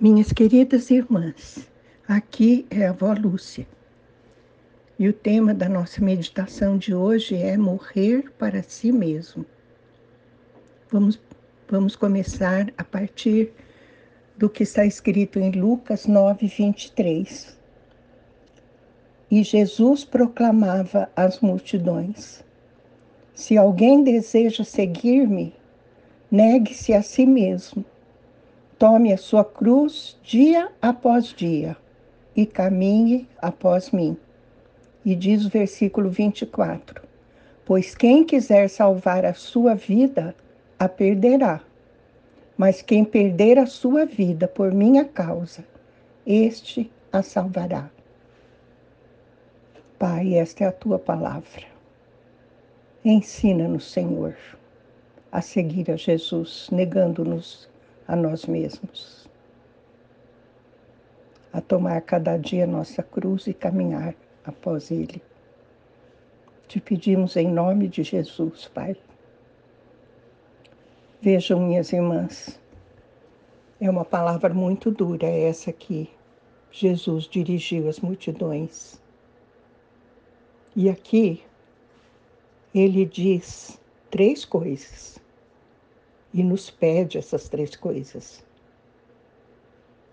[0.00, 1.68] Minhas queridas irmãs,
[2.06, 3.66] aqui é a avó Lúcia.
[4.96, 9.44] E o tema da nossa meditação de hoje é morrer para si mesmo.
[10.88, 11.20] Vamos,
[11.68, 13.52] vamos começar a partir
[14.36, 17.58] do que está escrito em Lucas 9, 23.
[19.28, 22.44] E Jesus proclamava às multidões:
[23.34, 25.52] Se alguém deseja seguir-me,
[26.30, 27.84] negue-se a si mesmo
[28.78, 31.76] Tome a sua cruz dia após dia
[32.36, 34.16] e caminhe após mim.
[35.04, 37.02] E diz o versículo 24:
[37.64, 40.32] Pois quem quiser salvar a sua vida,
[40.78, 41.60] a perderá.
[42.56, 45.64] Mas quem perder a sua vida por minha causa,
[46.24, 47.90] este a salvará.
[49.98, 51.66] Pai, esta é a tua palavra.
[53.04, 54.36] Ensina-nos, Senhor,
[55.32, 57.68] a seguir a Jesus, negando-nos
[58.08, 59.28] a nós mesmos,
[61.52, 65.22] a tomar cada dia nossa cruz e caminhar após Ele.
[66.66, 68.96] Te pedimos em nome de Jesus, Pai.
[71.20, 72.58] Vejam, minhas irmãs,
[73.78, 76.10] é uma palavra muito dura essa que
[76.70, 79.00] Jesus dirigiu às multidões.
[80.74, 81.42] E aqui
[82.74, 83.78] ele diz
[84.10, 85.20] três coisas
[86.32, 88.44] e nos pede essas três coisas.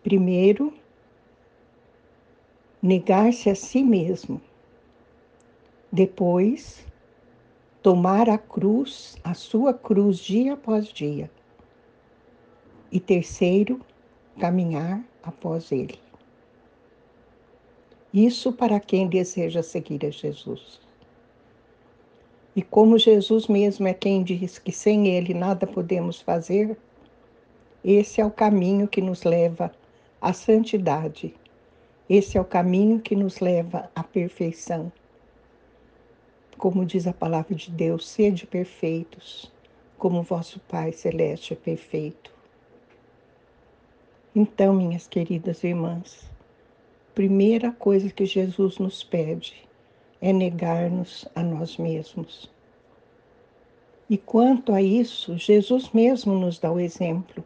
[0.03, 0.73] Primeiro,
[2.81, 4.39] negar-se a si mesmo.
[5.91, 6.85] Depois,
[7.81, 11.29] tomar a cruz, a sua cruz dia após dia.
[12.91, 13.81] E terceiro,
[14.39, 15.99] caminhar após ele.
[18.13, 20.84] Isso para quem deseja seguir a Jesus.
[22.55, 26.77] E como Jesus mesmo é quem diz que sem Ele nada podemos fazer,
[27.83, 29.71] esse é o caminho que nos leva
[30.21, 31.35] à santidade.
[32.09, 34.89] Esse é o caminho que nos leva à perfeição.
[36.57, 39.51] Como diz a palavra de Deus, sede perfeitos,
[39.97, 42.33] como vosso Pai Celeste é perfeito.
[44.33, 46.23] Então, minhas queridas irmãs,
[47.13, 49.65] primeira coisa que Jesus nos pede
[50.25, 52.49] é negar-nos a nós mesmos.
[54.09, 57.45] E quanto a isso, Jesus mesmo nos dá o exemplo.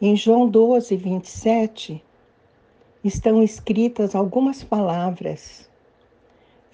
[0.00, 2.02] Em João 12, 27,
[3.04, 5.70] estão escritas algumas palavras.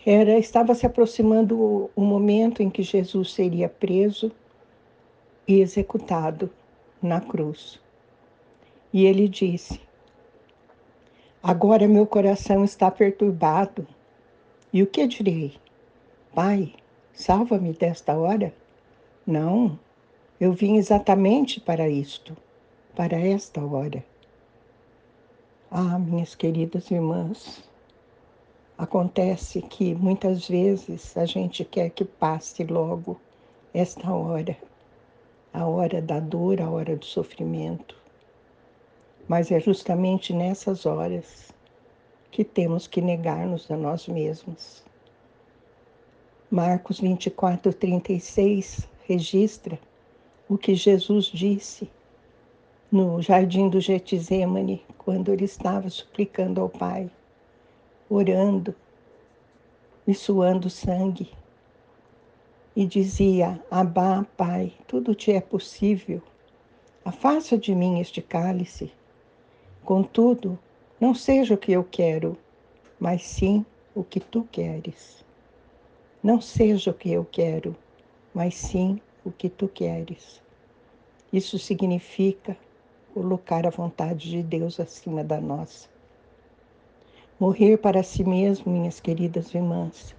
[0.07, 4.33] Era, estava se aproximando o, o momento em que Jesus seria preso
[5.47, 6.51] e executado
[7.03, 7.79] na cruz.
[8.95, 9.79] E ele disse:
[11.43, 13.87] Agora meu coração está perturbado
[14.73, 15.57] e o que direi?
[16.35, 16.75] Pai,
[17.13, 18.55] salva-me desta hora?
[19.27, 19.79] Não,
[20.39, 22.37] eu vim exatamente para isto,
[22.95, 24.05] para esta hora.
[25.71, 27.63] Ah, minhas queridas irmãs,
[28.77, 33.19] acontece que muitas vezes a gente quer que passe logo
[33.73, 34.57] esta hora,
[35.53, 37.97] a hora da dor, a hora do sofrimento.
[39.27, 41.53] Mas é justamente nessas horas
[42.31, 44.83] que temos que negar-nos a nós mesmos.
[46.51, 49.79] Marcos 24, 36 registra
[50.49, 51.91] o que Jesus disse
[52.91, 57.11] no jardim do Getsemane, quando ele estava suplicando ao Pai,
[58.09, 58.75] orando
[60.07, 61.31] e suando sangue.
[62.75, 66.23] E dizia: Abá, Pai, tudo te é possível.
[67.05, 68.91] Afasta de mim este cálice.
[69.85, 70.59] Contudo,
[71.01, 72.37] não seja o que eu quero,
[72.99, 73.65] mas sim
[73.95, 75.25] o que tu queres.
[76.23, 77.77] Não seja o que eu quero,
[78.35, 80.43] mas sim o que tu queres.
[81.33, 82.57] Isso significa
[83.15, 85.89] colocar a vontade de Deus acima da nossa.
[87.39, 90.17] Morrer para si mesmo, minhas queridas irmãs,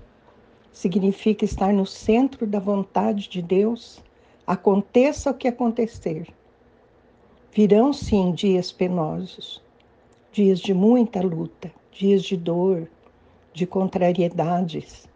[0.71, 4.01] significa estar no centro da vontade de Deus,
[4.47, 6.27] aconteça o que acontecer.
[7.51, 9.61] Virão sim dias penosos,
[10.31, 12.87] dias de muita luta, dias de dor,
[13.53, 15.07] de contrariedades,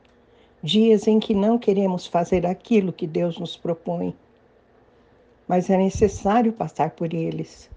[0.62, 4.16] dias em que não queremos fazer aquilo que Deus nos propõe.
[5.48, 7.70] Mas é necessário passar por eles,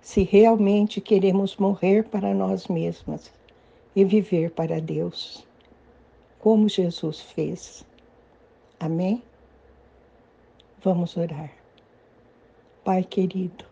[0.00, 3.30] se realmente queremos morrer para nós mesmas
[3.94, 5.46] e viver para Deus,
[6.38, 7.84] como Jesus fez.
[8.78, 9.22] Amém?
[10.82, 11.52] Vamos orar.
[12.82, 13.69] Pai querido,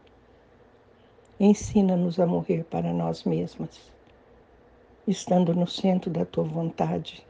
[1.41, 3.93] Ensina-nos a morrer para nós mesmas,
[5.07, 7.25] estando no centro da tua vontade.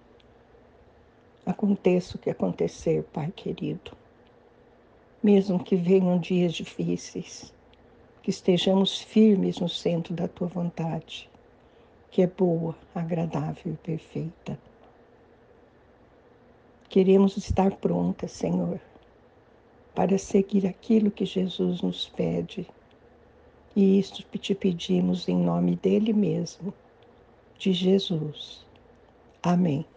[1.45, 3.93] Aconteça o que acontecer, Pai querido.
[5.23, 7.53] Mesmo que venham dias difíceis,
[8.23, 11.29] que estejamos firmes no centro da tua vontade,
[12.11, 14.59] que é boa, agradável e perfeita.
[16.89, 18.81] Queremos estar prontas, Senhor,
[19.95, 22.67] para seguir aquilo que Jesus nos pede.
[23.79, 26.75] E isto te pedimos em nome dele mesmo,
[27.59, 28.67] de Jesus.
[29.43, 29.89] Amém.